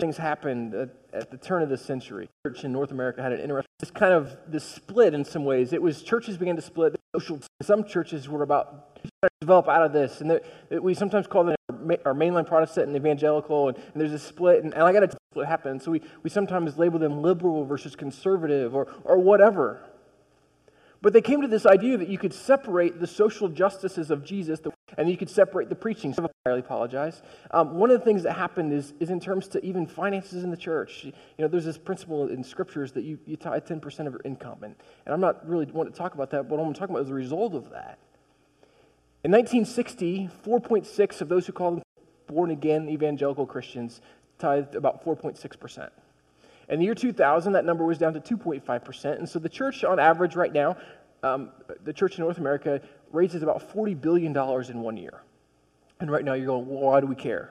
Things 0.00 0.16
happened 0.16 0.74
at, 0.74 0.90
at, 1.12 1.30
the 1.30 1.36
turn 1.36 1.62
of 1.62 1.68
the 1.68 1.76
century. 1.76 2.28
Church 2.46 2.62
in 2.62 2.72
North 2.72 2.92
America 2.92 3.20
had 3.20 3.32
an 3.32 3.40
interesting, 3.40 3.68
this 3.80 3.90
kind 3.90 4.12
of 4.12 4.36
this 4.46 4.64
split 4.64 5.12
in 5.12 5.24
some 5.24 5.44
ways. 5.44 5.72
It 5.72 5.82
was 5.82 6.02
churches 6.02 6.36
began 6.36 6.54
to 6.54 6.62
split. 6.62 6.94
Social, 7.16 7.40
some 7.62 7.82
churches 7.82 8.28
were 8.28 8.44
about 8.44 9.02
to 9.02 9.28
develop 9.40 9.66
out 9.66 9.82
of 9.82 9.92
this, 9.92 10.20
and 10.20 10.40
we 10.80 10.94
sometimes 10.94 11.26
call 11.26 11.44
them 11.44 11.56
our 12.04 12.14
mainline 12.14 12.46
Protestant 12.46 12.86
and 12.86 12.96
evangelical, 12.96 13.68
and, 13.68 13.76
and 13.76 14.00
there's 14.00 14.12
a 14.12 14.18
split. 14.20 14.62
And, 14.62 14.72
and 14.72 14.84
I 14.84 14.92
got 14.92 15.00
to 15.00 15.16
split 15.32 15.48
happened. 15.48 15.82
So 15.82 15.90
we, 15.90 16.02
we 16.22 16.30
sometimes 16.30 16.78
label 16.78 17.00
them 17.00 17.20
liberal 17.20 17.64
versus 17.64 17.96
conservative 17.96 18.76
or 18.76 18.86
or 19.02 19.18
whatever. 19.18 19.80
But 21.00 21.12
they 21.12 21.20
came 21.20 21.42
to 21.42 21.48
this 21.48 21.66
idea 21.66 21.96
that 21.96 22.08
you 22.08 22.18
could 22.18 22.34
separate 22.34 23.00
the 23.00 23.06
social 23.06 23.48
justices 23.48 24.10
of 24.10 24.24
Jesus 24.24 24.60
and 24.96 25.10
you 25.10 25.16
could 25.16 25.28
separate 25.28 25.68
the 25.68 25.74
preaching. 25.74 26.14
So 26.14 26.30
I 26.46 26.50
apologize. 26.50 27.22
Um, 27.50 27.74
one 27.74 27.90
of 27.90 27.98
the 27.98 28.04
things 28.04 28.22
that 28.22 28.32
happened 28.32 28.72
is, 28.72 28.94
is 29.00 29.10
in 29.10 29.20
terms 29.20 29.48
to 29.48 29.64
even 29.64 29.86
finances 29.86 30.44
in 30.44 30.50
the 30.50 30.56
church. 30.56 31.04
You 31.04 31.12
know, 31.38 31.48
there's 31.48 31.64
this 31.64 31.78
principle 31.78 32.28
in 32.28 32.42
scriptures 32.42 32.92
that 32.92 33.04
you, 33.04 33.18
you 33.26 33.36
tithe 33.36 33.64
10% 33.64 33.84
of 34.06 34.12
your 34.12 34.22
income. 34.24 34.62
And, 34.62 34.74
and 35.04 35.14
I'm 35.14 35.20
not 35.20 35.46
really 35.46 35.66
wanting 35.66 35.92
to 35.92 35.98
talk 35.98 36.14
about 36.14 36.30
that, 36.30 36.48
but 36.48 36.58
what 36.58 36.66
I'm 36.66 36.72
talking 36.72 36.94
about 36.94 37.02
is 37.02 37.08
the 37.08 37.14
result 37.14 37.54
of 37.54 37.70
that. 37.70 37.98
In 39.24 39.32
1960, 39.32 40.30
4.6 40.46 41.20
of 41.20 41.28
those 41.28 41.46
who 41.46 41.52
call 41.52 41.82
born 42.26 42.50
again 42.50 42.88
evangelical 42.88 43.46
Christians 43.46 44.00
tithed 44.38 44.74
about 44.74 45.04
4.6%. 45.04 45.90
In 46.68 46.78
the 46.78 46.84
year 46.84 46.94
2000, 46.94 47.52
that 47.54 47.64
number 47.64 47.84
was 47.84 47.98
down 47.98 48.12
to 48.14 48.20
2.5%. 48.20 49.18
And 49.18 49.28
so 49.28 49.38
the 49.38 49.48
church, 49.48 49.84
on 49.84 49.98
average, 49.98 50.36
right 50.36 50.52
now, 50.52 50.76
um, 51.22 51.50
the 51.82 51.92
church 51.92 52.18
in 52.18 52.24
North 52.24 52.38
America 52.38 52.80
raises 53.12 53.42
about 53.42 53.72
$40 53.72 54.00
billion 54.00 54.36
in 54.36 54.80
one 54.80 54.96
year. 54.96 55.22
And 56.00 56.10
right 56.10 56.24
now 56.24 56.34
you're 56.34 56.46
going, 56.46 56.66
well, 56.66 56.80
why 56.80 57.00
do 57.00 57.06
we 57.06 57.14
care? 57.14 57.50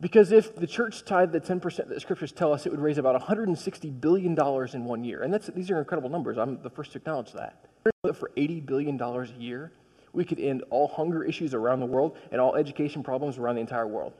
Because 0.00 0.32
if 0.32 0.56
the 0.56 0.66
church 0.66 1.04
tithed 1.04 1.32
the 1.32 1.40
10% 1.40 1.76
that 1.76 1.88
the 1.88 2.00
scriptures 2.00 2.32
tell 2.32 2.52
us, 2.52 2.66
it 2.66 2.70
would 2.70 2.80
raise 2.80 2.98
about 2.98 3.20
$160 3.22 4.00
billion 4.00 4.32
in 4.32 4.84
one 4.84 5.04
year. 5.04 5.22
And 5.22 5.32
that's, 5.32 5.46
these 5.48 5.70
are 5.70 5.78
incredible 5.78 6.10
numbers. 6.10 6.38
I'm 6.38 6.60
the 6.62 6.70
first 6.70 6.92
to 6.92 6.98
acknowledge 6.98 7.32
that. 7.32 7.66
For 8.14 8.30
$80 8.36 8.66
billion 8.66 9.00
a 9.00 9.26
year, 9.38 9.70
we 10.12 10.24
could 10.24 10.40
end 10.40 10.64
all 10.70 10.88
hunger 10.88 11.22
issues 11.22 11.54
around 11.54 11.80
the 11.80 11.86
world 11.86 12.16
and 12.32 12.40
all 12.40 12.56
education 12.56 13.04
problems 13.04 13.38
around 13.38 13.54
the 13.54 13.60
entire 13.60 13.86
world. 13.86 14.12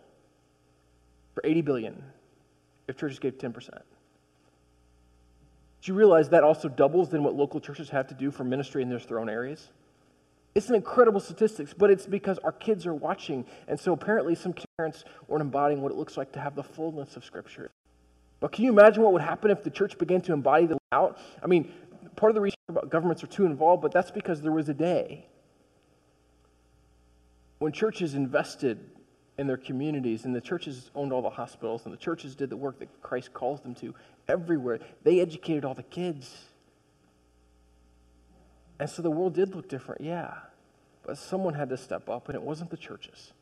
For 1.35 1.43
80 1.45 1.63
billion 1.63 2.03
if 2.89 2.97
churches 2.97 3.19
gave 3.19 3.39
10%. 3.39 3.71
Do 5.83 5.91
you 5.91 5.99
realize 5.99 6.29
that 6.29 6.45
also 6.45 6.69
doubles 6.69 7.09
than 7.09 7.25
what 7.25 7.35
local 7.35 7.61
churches 7.61 7.91
have 7.91 8.07
to 8.09 8.15
do 8.15 8.31
for 8.31 8.45
ministry 8.45 8.83
in 8.83 8.89
their 8.89 9.19
own 9.19 9.29
areas? 9.29 9.69
It's 10.55 10.69
an 10.69 10.77
incredible 10.77 11.19
statistics, 11.19 11.75
but 11.75 11.91
it's 11.91 12.07
because 12.07 12.39
our 12.39 12.53
kids 12.53 12.87
are 12.87 12.95
watching. 12.95 13.45
And 13.67 13.81
so 13.81 13.93
apparently 13.93 14.37
some 14.37 14.55
parents 14.79 15.05
aren't 15.29 15.43
embodying 15.43 15.83
what 15.83 15.91
it 15.91 15.99
looks 15.99 16.17
like 16.17 16.31
to 16.33 16.41
have 16.41 16.55
the 16.55 16.63
fullness 16.63 17.17
of 17.17 17.25
Scripture. 17.25 17.71
But 18.39 18.53
can 18.53 18.65
you 18.65 18.71
imagine 18.71 19.03
what 19.03 19.13
would 19.13 19.23
happen 19.23 19.51
if 19.51 19.65
the 19.65 19.71
church 19.71 19.99
began 19.99 20.21
to 20.23 20.33
embody 20.33 20.67
them 20.67 20.79
out? 20.93 21.19
I 21.43 21.47
mean, 21.49 21.73
part 22.15 22.31
of 22.31 22.35
the 22.35 22.41
reason 22.41 22.59
about 22.69 22.89
governments 22.91 23.25
are 23.25 23.29
too 23.29 23.47
involved, 23.47 23.83
but 23.83 23.93
that's 23.93 24.11
because 24.11 24.41
there 24.41 24.53
was 24.53 24.69
a 24.69 24.75
day 24.75 25.27
when 27.59 27.73
churches 27.73 28.15
invested 28.15 28.79
in 29.39 29.47
their 29.47 29.57
communities, 29.57 30.25
and 30.25 30.35
the 30.35 30.41
churches 30.41 30.91
owned 30.95 31.13
all 31.13 31.23
the 31.23 31.31
hospitals, 31.31 31.85
and 31.85 31.93
the 31.93 31.99
churches 31.99 32.35
did 32.35 32.51
the 32.51 32.57
work 32.57 32.79
that 32.79 32.89
Christ 33.01 33.33
calls 33.33 33.61
them 33.61 33.75
to 33.77 33.95
everywhere. 34.29 34.81
They 35.03 35.21
educated 35.21 35.65
all 35.65 35.75
the 35.75 35.83
kids. 35.83 36.47
And 38.79 38.89
so 38.89 39.03
the 39.03 39.11
world 39.11 39.35
did 39.35 39.55
look 39.55 39.69
different, 39.69 40.01
yeah. 40.01 40.35
But 41.05 41.19
someone 41.19 41.55
had 41.55 41.69
to 41.71 41.77
step 41.77 42.09
up, 42.09 42.29
and 42.29 42.35
it 42.35 42.43
wasn't 42.43 42.71
the 42.71 42.77
churches. 42.77 43.33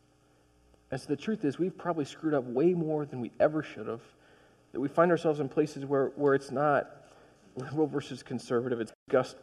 And 0.91 1.01
so 1.01 1.07
the 1.07 1.17
truth 1.17 1.45
is, 1.45 1.59
we've 1.59 1.77
probably 1.77 2.05
screwed 2.05 2.35
up 2.35 2.45
way 2.45 2.75
more 2.75 3.07
than 3.07 3.21
we 3.21 3.31
ever 3.39 3.63
should 3.63 3.87
have. 3.87 4.03
That 4.73 4.81
we 4.81 4.89
find 4.89 5.11
ourselves 5.11 5.41
in 5.41 5.49
places 5.49 5.85
where, 5.85 6.13
where 6.17 6.35
it's 6.35 6.51
not 6.51 6.91
liberal 7.57 7.87
versus 7.87 8.23
conservative, 8.23 8.81
it's 8.81 8.93
just 9.11 9.37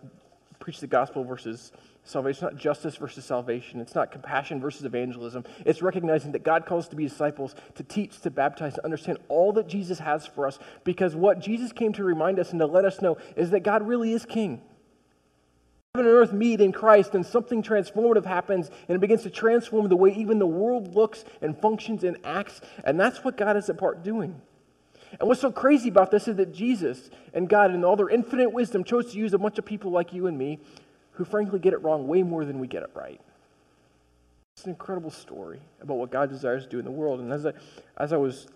preach 0.60 0.80
the 0.80 0.88
gospel 0.88 1.24
versus 1.24 1.72
salvation. 2.04 2.48
It's 2.48 2.54
not 2.54 2.62
justice 2.62 2.96
versus 2.96 3.26
salvation. 3.26 3.80
It's 3.82 3.96
not 3.96 4.12
compassion 4.12 4.60
versus 4.60 4.86
evangelism. 4.86 5.44
It's 5.66 5.82
recognizing 5.82 6.32
that 6.32 6.44
God 6.44 6.66
calls 6.66 6.86
us 6.86 6.90
to 6.90 6.96
be 6.96 7.08
disciples, 7.08 7.56
to 7.76 7.84
teach, 7.84 8.20
to 8.22 8.32
baptize, 8.32 8.76
to 8.76 8.86
understand 8.86 9.20
all 9.28 9.54
that 9.54 9.68
Jesus 9.68 10.00
has 10.00 10.26
for 10.26 10.48
us. 10.48 10.60
Because 10.84 11.16
what 11.16 11.40
Jesus 11.40 11.72
came 11.72 11.94
to 11.94 12.04
remind 12.04 12.40
us 12.40 12.52
and 12.52 12.60
to 12.60 12.66
let 12.66 12.86
us 12.86 13.02
know 13.02 13.18
is 13.36 13.52
that 13.52 13.62
God 13.62 13.88
really 13.88 14.14
is 14.14 14.26
King. 14.26 14.62
Heaven 15.96 16.12
and 16.12 16.16
earth 16.16 16.34
meet 16.34 16.62
in 16.62 16.72
Christ, 16.72 17.16
and 17.16 17.26
something 17.26 17.64
transformative 17.64 18.26
happens, 18.26 18.70
and 18.88 18.96
it 18.96 19.00
begins 19.00 19.24
to 19.24 19.32
transform 19.32 19.90
the 19.90 19.96
way 19.96 20.14
even 20.14 20.38
the 20.38 20.46
world 20.46 20.94
looks 20.94 21.26
and 21.42 21.60
functions 21.60 22.04
and 22.04 22.18
acts. 22.24 22.62
And 22.84 23.00
that's 23.00 23.24
what 23.24 23.36
God 23.36 23.58
is 23.58 23.70
at 23.70 23.78
part 23.78 24.04
doing. 24.04 24.40
And 25.20 25.28
what's 25.28 25.42
so 25.42 25.52
crazy 25.52 25.90
about 25.90 26.12
this 26.12 26.28
is 26.28 26.36
that 26.36 26.54
Jesus 26.54 27.10
and 27.34 27.48
God, 27.48 27.74
in 27.74 27.84
all 27.84 27.96
their 27.96 28.10
infinite 28.10 28.52
wisdom, 28.52 28.84
chose 28.84 29.12
to 29.14 29.18
use 29.18 29.34
a 29.34 29.38
bunch 29.38 29.58
of 29.58 29.66
people 29.66 29.92
like 29.92 30.14
you 30.14 30.28
and 30.28 30.38
me 30.38 30.60
who 31.12 31.26
frankly 31.26 31.60
get 31.60 31.74
it 31.74 31.82
wrong 31.82 32.08
way 32.08 32.24
more 32.24 32.46
than 32.46 32.60
we 32.60 32.68
get 32.68 32.84
it 32.84 32.92
right. 32.94 33.20
It's 34.54 34.66
an 34.66 34.72
incredible 34.72 35.12
story 35.12 35.60
about 35.82 35.98
what 35.98 36.12
God 36.12 36.30
desires 36.30 36.64
to 36.64 36.70
do 36.70 36.80
in 36.80 36.86
the 36.86 36.92
world. 36.92 37.20
And 37.20 37.32
as 37.32 37.46
I, 37.46 37.54
as 37.98 38.12
I 38.12 38.18
was 38.18 38.48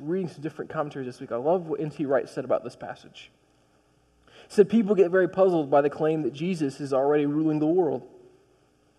reading 0.00 0.28
some 0.28 0.42
different 0.42 0.70
commentaries 0.70 1.06
this 1.06 1.20
week, 1.20 1.32
I 1.32 1.36
love 1.36 1.66
what 1.66 1.80
N.T. 1.80 2.04
Wright 2.06 2.28
said 2.28 2.44
about 2.44 2.64
this 2.64 2.76
passage. 2.76 3.30
He 4.26 4.54
said, 4.54 4.68
People 4.68 4.94
get 4.94 5.10
very 5.10 5.28
puzzled 5.28 5.70
by 5.70 5.80
the 5.80 5.90
claim 5.90 6.22
that 6.22 6.32
Jesus 6.32 6.80
is 6.80 6.92
already 6.92 7.26
ruling 7.26 7.58
the 7.58 7.66
world 7.66 8.06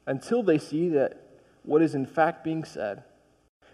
until 0.05 0.41
they 0.41 0.57
see 0.57 0.89
that 0.89 1.21
what 1.63 1.81
is 1.81 1.93
in 1.93 2.05
fact 2.05 2.43
being 2.43 2.63
said. 2.63 3.03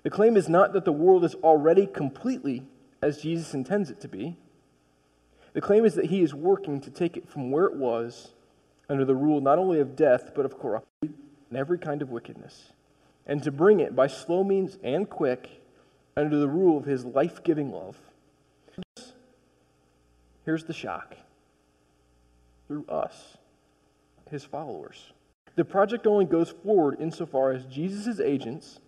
The 0.03 0.10
claim 0.10 0.38
is 0.38 0.50
not 0.50 0.74
that 0.74 0.86
the 0.86 0.91
world 0.91 1.24
is 1.24 1.36
already 1.36 1.88
completely 1.88 2.63
as 3.02 3.22
Jesus 3.22 3.54
intends 3.54 3.90
it 3.90 4.02
to 4.02 4.08
be. 4.08 4.38
The 5.54 5.62
claim 5.62 5.86
is 5.86 5.96
that 5.96 6.06
he 6.06 6.22
is 6.22 6.34
working 6.34 6.82
to 6.82 6.90
take 6.90 7.16
it 7.16 7.30
from 7.30 7.52
where 7.52 7.66
it 7.66 7.75
was 7.75 8.34
under 8.90 9.06
the 9.06 9.16
rule 9.16 9.42
not 9.42 9.58
only 9.58 9.80
of 9.80 9.96
death, 9.96 10.32
but 10.36 10.46
of 10.46 10.60
corruption 10.60 11.14
and 11.50 11.58
every 11.58 11.80
kind 11.80 12.02
of 12.02 12.12
wickedness, 12.12 12.74
and 13.25 13.42
to 13.44 13.52
bring 13.52 13.80
it 13.80 13.96
by 13.96 14.08
slow 14.08 14.44
means 14.44 14.78
and 14.84 15.10
quick 15.10 15.62
under 16.18 16.38
the 16.38 16.48
rule 16.48 16.78
of 16.78 16.86
his 16.86 17.06
life 17.06 17.44
giving 17.44 17.72
love. 17.72 17.98
Here's 20.46 20.66
the 20.66 20.74
shock 20.74 21.16
through 22.68 22.86
us, 22.88 23.38
his 24.30 24.44
followers. 24.44 25.14
The 25.56 25.66
project 25.66 26.06
only 26.06 26.25
goes 26.25 26.50
forward 26.50 26.98
insofar 27.00 27.52
as 27.52 27.66
Jesus' 27.66 28.20
agents, 28.20 28.80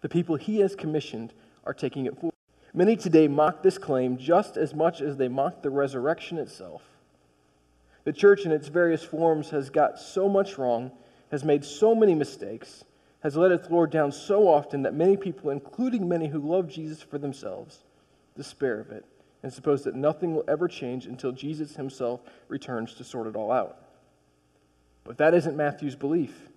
the 0.00 0.08
people 0.08 0.36
he 0.36 0.60
has 0.60 0.74
commissioned, 0.74 1.32
are 1.64 1.74
taking 1.74 2.06
it 2.06 2.14
forward. 2.14 2.34
Many 2.72 2.96
today 2.96 3.28
mock 3.28 3.62
this 3.62 3.78
claim 3.78 4.16
just 4.16 4.56
as 4.56 4.74
much 4.74 5.00
as 5.00 5.16
they 5.16 5.28
mock 5.28 5.62
the 5.62 5.70
resurrection 5.70 6.38
itself. 6.38 6.82
The 8.04 8.12
church, 8.12 8.44
in 8.44 8.52
its 8.52 8.68
various 8.68 9.02
forms, 9.02 9.50
has 9.50 9.70
got 9.70 9.98
so 9.98 10.28
much 10.28 10.56
wrong, 10.56 10.90
has 11.30 11.44
made 11.44 11.64
so 11.64 11.94
many 11.94 12.14
mistakes, 12.14 12.84
has 13.22 13.36
let 13.36 13.52
its 13.52 13.70
Lord 13.70 13.90
down 13.90 14.12
so 14.12 14.48
often 14.48 14.82
that 14.82 14.94
many 14.94 15.16
people, 15.16 15.50
including 15.50 16.08
many 16.08 16.28
who 16.28 16.38
love 16.38 16.68
Jesus 16.68 17.02
for 17.02 17.18
themselves, 17.18 17.80
despair 18.36 18.80
of 18.80 18.90
it 18.90 19.04
and 19.42 19.52
suppose 19.52 19.84
that 19.84 19.94
nothing 19.94 20.34
will 20.34 20.44
ever 20.48 20.68
change 20.68 21.06
until 21.06 21.32
Jesus 21.32 21.76
himself 21.76 22.20
returns 22.48 22.94
to 22.94 23.04
sort 23.04 23.26
it 23.26 23.36
all 23.36 23.50
out. 23.50 23.78
But 25.04 25.18
that 25.18 25.34
isn't 25.34 25.56
Matthew's 25.56 25.96
belief. 25.96 26.48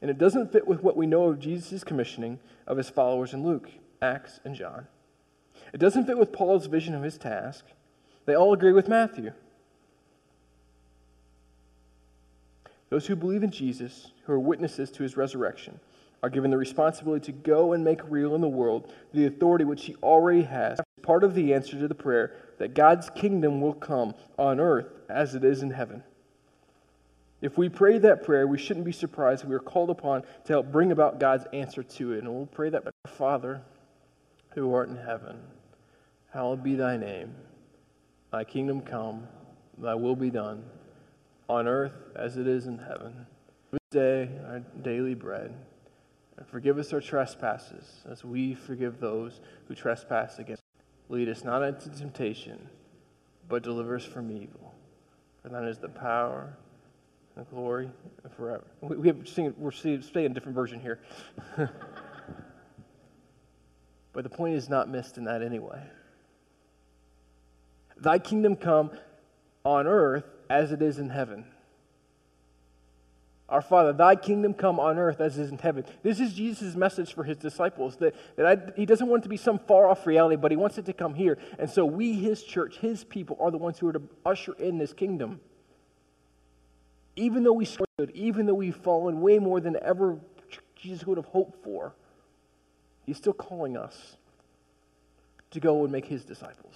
And 0.00 0.10
it 0.10 0.18
doesn't 0.18 0.52
fit 0.52 0.66
with 0.66 0.82
what 0.82 0.96
we 0.96 1.06
know 1.06 1.24
of 1.24 1.38
Jesus' 1.38 1.84
commissioning 1.84 2.38
of 2.66 2.76
his 2.76 2.90
followers 2.90 3.34
in 3.34 3.44
Luke, 3.44 3.70
Acts, 4.00 4.40
and 4.44 4.54
John. 4.54 4.86
It 5.74 5.80
doesn't 5.80 6.06
fit 6.06 6.16
with 6.16 6.32
Paul's 6.32 6.66
vision 6.66 6.94
of 6.94 7.02
his 7.02 7.18
task. 7.18 7.64
They 8.26 8.36
all 8.36 8.52
agree 8.52 8.72
with 8.72 8.86
Matthew. 8.86 9.32
Those 12.90 13.08
who 13.08 13.16
believe 13.16 13.42
in 13.42 13.50
Jesus, 13.50 14.12
who 14.24 14.34
are 14.34 14.38
witnesses 14.38 14.92
to 14.92 15.02
his 15.02 15.16
resurrection, 15.16 15.80
are 16.22 16.30
given 16.30 16.52
the 16.52 16.56
responsibility 16.56 17.26
to 17.26 17.32
go 17.32 17.72
and 17.72 17.82
make 17.82 18.00
real 18.08 18.36
in 18.36 18.40
the 18.40 18.48
world 18.48 18.92
the 19.12 19.26
authority 19.26 19.64
which 19.64 19.86
he 19.86 19.96
already 19.96 20.42
has. 20.42 20.78
As 20.78 20.86
part 21.02 21.24
of 21.24 21.34
the 21.34 21.52
answer 21.52 21.76
to 21.76 21.88
the 21.88 21.94
prayer 21.94 22.36
that 22.58 22.74
God's 22.74 23.10
kingdom 23.10 23.60
will 23.60 23.74
come 23.74 24.14
on 24.38 24.60
earth 24.60 24.86
as 25.08 25.34
it 25.34 25.42
is 25.42 25.60
in 25.60 25.72
heaven. 25.72 26.04
If 27.42 27.58
we 27.58 27.68
pray 27.68 27.98
that 27.98 28.22
prayer, 28.22 28.46
we 28.46 28.58
shouldn't 28.58 28.86
be 28.86 28.92
surprised 28.92 29.44
we 29.44 29.56
are 29.56 29.58
called 29.58 29.90
upon 29.90 30.22
to 30.44 30.52
help 30.52 30.70
bring 30.70 30.92
about 30.92 31.18
God's 31.18 31.46
answer 31.52 31.82
to 31.82 32.12
it. 32.12 32.18
And 32.20 32.32
we'll 32.32 32.46
pray 32.46 32.70
that, 32.70 32.84
Father, 33.08 33.60
who 34.50 34.72
art 34.72 34.88
in 34.88 34.96
heaven, 34.96 35.40
hallowed 36.34 36.62
be 36.64 36.74
thy 36.74 36.96
name. 36.96 37.32
Thy 38.32 38.42
kingdom 38.42 38.80
come, 38.80 39.28
thy 39.78 39.94
will 39.94 40.16
be 40.16 40.30
done, 40.30 40.64
on 41.48 41.68
earth 41.68 41.94
as 42.16 42.36
it 42.36 42.48
is 42.48 42.66
in 42.66 42.76
heaven. 42.76 43.26
This 43.70 43.78
day, 43.92 44.28
our 44.48 44.58
daily 44.82 45.14
bread. 45.14 45.54
And 46.36 46.46
forgive 46.48 46.78
us 46.78 46.92
our 46.92 47.00
trespasses 47.00 48.02
as 48.10 48.24
we 48.24 48.54
forgive 48.54 48.98
those 48.98 49.40
who 49.68 49.76
trespass 49.76 50.40
against 50.40 50.62
us. 50.62 50.84
Lead 51.08 51.28
us 51.28 51.44
not 51.44 51.62
into 51.62 51.88
temptation, 51.90 52.68
but 53.48 53.62
deliver 53.62 53.94
us 53.94 54.04
from 54.04 54.32
evil. 54.32 54.74
For 55.42 55.50
thine 55.50 55.68
is 55.68 55.78
the 55.78 55.88
power 55.88 56.56
and 57.36 57.46
the 57.46 57.50
glory 57.50 57.88
and 58.24 58.32
forever. 58.32 58.64
We, 58.80 58.96
we 58.96 59.06
have 59.06 59.28
sing, 59.28 59.54
we're 59.56 59.70
staying 59.70 60.26
a 60.26 60.28
different 60.30 60.56
version 60.56 60.80
here. 60.80 60.98
but 64.12 64.24
the 64.24 64.30
point 64.30 64.56
is 64.56 64.68
not 64.68 64.88
missed 64.88 65.16
in 65.16 65.24
that 65.24 65.40
anyway. 65.40 65.80
Thy 68.04 68.18
kingdom 68.18 68.54
come 68.54 68.90
on 69.64 69.86
earth 69.86 70.24
as 70.50 70.72
it 70.72 70.82
is 70.82 70.98
in 70.98 71.08
heaven. 71.08 71.46
Our 73.48 73.62
Father, 73.62 73.94
thy 73.94 74.14
kingdom 74.14 74.52
come 74.52 74.78
on 74.78 74.98
earth 74.98 75.22
as 75.22 75.38
it 75.38 75.44
is 75.44 75.50
in 75.50 75.58
heaven. 75.58 75.86
This 76.02 76.20
is 76.20 76.34
Jesus' 76.34 76.76
message 76.76 77.14
for 77.14 77.24
his 77.24 77.38
disciples 77.38 77.96
that, 77.96 78.14
that 78.36 78.46
I, 78.46 78.72
he 78.76 78.84
doesn't 78.84 79.06
want 79.06 79.22
it 79.22 79.24
to 79.24 79.28
be 79.30 79.38
some 79.38 79.58
far 79.58 79.88
off 79.88 80.06
reality, 80.06 80.36
but 80.36 80.50
he 80.50 80.56
wants 80.56 80.76
it 80.76 80.84
to 80.84 80.92
come 80.92 81.14
here. 81.14 81.38
And 81.58 81.68
so 81.68 81.86
we, 81.86 82.12
his 82.12 82.42
church, 82.42 82.76
his 82.78 83.04
people, 83.04 83.38
are 83.40 83.50
the 83.50 83.58
ones 83.58 83.78
who 83.78 83.88
are 83.88 83.94
to 83.94 84.02
usher 84.26 84.52
in 84.58 84.76
this 84.76 84.92
kingdom. 84.92 85.40
Even 87.16 87.42
though 87.42 87.52
we 87.54 87.64
struggled, 87.64 88.10
even 88.12 88.44
though 88.44 88.54
we've 88.54 88.76
fallen 88.76 89.22
way 89.22 89.38
more 89.38 89.60
than 89.60 89.76
ever 89.82 90.18
Jesus 90.76 91.06
would 91.06 91.16
have 91.16 91.26
hoped 91.26 91.64
for, 91.64 91.94
he's 93.06 93.16
still 93.16 93.32
calling 93.32 93.78
us 93.78 94.16
to 95.52 95.60
go 95.60 95.84
and 95.84 95.92
make 95.92 96.04
his 96.04 96.22
disciples 96.22 96.74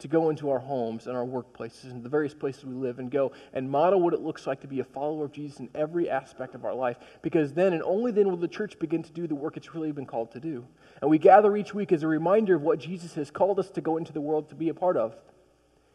to 0.00 0.08
go 0.08 0.30
into 0.30 0.50
our 0.50 0.58
homes 0.58 1.06
and 1.06 1.16
our 1.16 1.24
workplaces 1.24 1.84
and 1.84 2.02
the 2.02 2.08
various 2.08 2.34
places 2.34 2.64
we 2.64 2.74
live 2.74 2.98
and 2.98 3.10
go 3.10 3.32
and 3.52 3.70
model 3.70 4.00
what 4.00 4.14
it 4.14 4.20
looks 4.20 4.46
like 4.46 4.60
to 4.60 4.66
be 4.66 4.80
a 4.80 4.84
follower 4.84 5.24
of 5.24 5.32
Jesus 5.32 5.60
in 5.60 5.68
every 5.74 6.10
aspect 6.10 6.54
of 6.54 6.64
our 6.64 6.74
life. 6.74 6.96
Because 7.22 7.52
then 7.52 7.72
and 7.72 7.82
only 7.82 8.12
then 8.12 8.28
will 8.28 8.36
the 8.36 8.48
church 8.48 8.78
begin 8.78 9.02
to 9.02 9.12
do 9.12 9.26
the 9.26 9.34
work 9.34 9.56
it's 9.56 9.74
really 9.74 9.92
been 9.92 10.06
called 10.06 10.30
to 10.32 10.40
do. 10.40 10.66
And 11.00 11.10
we 11.10 11.18
gather 11.18 11.56
each 11.56 11.74
week 11.74 11.92
as 11.92 12.02
a 12.02 12.08
reminder 12.08 12.56
of 12.56 12.62
what 12.62 12.78
Jesus 12.78 13.14
has 13.14 13.30
called 13.30 13.58
us 13.58 13.70
to 13.70 13.80
go 13.80 13.96
into 13.96 14.12
the 14.12 14.20
world 14.20 14.48
to 14.50 14.54
be 14.54 14.68
a 14.68 14.74
part 14.74 14.96
of. 14.96 15.14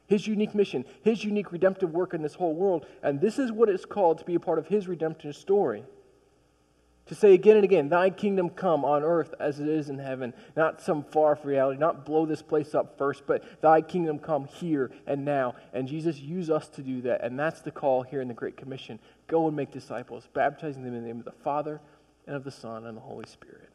His 0.08 0.28
unique 0.28 0.54
mission, 0.54 0.86
his 1.02 1.24
unique 1.24 1.52
redemptive 1.52 1.92
work 1.92 2.14
in 2.14 2.22
this 2.22 2.36
whole 2.36 2.54
world. 2.54 2.86
And 3.02 3.20
this 3.20 3.40
is 3.40 3.52
what 3.52 3.70
it's 3.70 3.86
called 3.86 4.20
to 4.20 4.26
be 4.26 4.36
a 4.36 4.40
part 4.40 4.60
of 4.60 4.68
his 4.68 4.88
redemptive 4.88 5.36
story. 5.36 5.84
To 7.08 7.16
say 7.16 7.36
again 7.36 7.56
and 7.56 7.64
again, 7.64 7.90
Thy 7.90 8.10
kingdom 8.10 8.50
come 8.50 8.84
on 8.84 9.04
earth 9.04 9.36
as 9.40 9.60
it 9.60 9.68
is 9.68 9.90
in 9.90 10.00
heaven. 10.00 10.34
Not 10.56 10.82
some 10.82 11.04
far 11.04 11.34
off 11.34 11.46
reality, 11.46 11.80
not 11.80 12.04
blow 12.04 12.26
this 12.26 12.42
place 12.42 12.74
up 12.74 12.98
first, 12.98 13.28
but 13.28 13.62
Thy 13.62 13.82
kingdom 13.82 14.18
come 14.18 14.46
here 14.46 14.92
and 15.06 15.24
now. 15.24 15.54
And 15.72 15.88
Jesus, 15.88 16.20
use 16.20 16.50
us 16.50 16.68
to 16.70 16.82
do 16.82 17.02
that. 17.02 17.24
And 17.24 17.38
that's 17.38 17.62
the 17.62 17.72
call 17.72 18.02
here 18.02 18.22
in 18.22 18.28
the 18.28 18.34
Great 18.34 18.58
Commission. 18.58 19.00
Go 19.28 19.48
and 19.48 19.56
make 19.56 19.72
disciples, 19.72 20.28
baptizing 20.34 20.84
them 20.84 20.96
in 20.96 21.02
the 21.02 21.08
name 21.08 21.20
of 21.20 21.26
the 21.26 21.32
Father 21.32 21.80
and 22.26 22.36
of 22.36 22.44
the 22.44 22.52
Son 22.52 22.88
and 22.88 22.98
the 22.98 23.02
Holy 23.02 23.28
Spirit. 23.28 23.70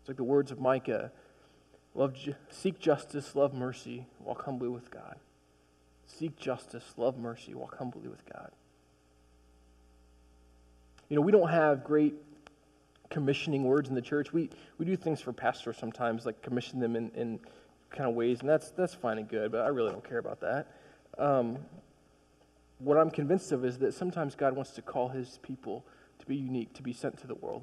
It's 0.00 0.08
like 0.08 0.16
the 0.16 0.24
words 0.24 0.52
of 0.52 0.60
Micah 0.60 1.10
love, 1.94 2.16
Seek 2.50 2.78
justice, 2.78 3.34
love 3.34 3.52
mercy, 3.52 4.06
walk 4.20 4.44
humbly 4.44 4.68
with 4.68 4.90
God. 4.92 5.16
Seek 6.06 6.36
justice, 6.36 6.94
love 6.96 7.18
mercy, 7.18 7.54
walk 7.54 7.78
humbly 7.78 8.08
with 8.08 8.24
God. 8.32 8.52
You 11.12 11.16
know, 11.16 11.20
we 11.20 11.32
don't 11.32 11.50
have 11.50 11.84
great 11.84 12.14
commissioning 13.10 13.64
words 13.64 13.90
in 13.90 13.94
the 13.94 14.00
church. 14.00 14.32
We, 14.32 14.48
we 14.78 14.86
do 14.86 14.96
things 14.96 15.20
for 15.20 15.30
pastors 15.30 15.76
sometimes, 15.76 16.24
like 16.24 16.40
commission 16.40 16.80
them 16.80 16.96
in, 16.96 17.10
in 17.10 17.38
kind 17.90 18.08
of 18.08 18.16
ways, 18.16 18.40
and 18.40 18.48
that's, 18.48 18.70
that's 18.70 18.94
fine 18.94 19.18
and 19.18 19.28
good, 19.28 19.52
but 19.52 19.60
I 19.60 19.66
really 19.66 19.90
don't 19.90 20.08
care 20.08 20.16
about 20.16 20.40
that. 20.40 20.68
Um, 21.18 21.58
what 22.78 22.96
I'm 22.96 23.10
convinced 23.10 23.52
of 23.52 23.62
is 23.62 23.76
that 23.80 23.92
sometimes 23.92 24.34
God 24.34 24.56
wants 24.56 24.70
to 24.70 24.80
call 24.80 25.10
his 25.10 25.38
people 25.42 25.84
to 26.18 26.24
be 26.24 26.34
unique, 26.34 26.72
to 26.76 26.82
be 26.82 26.94
sent 26.94 27.18
to 27.18 27.26
the 27.26 27.34
world. 27.34 27.60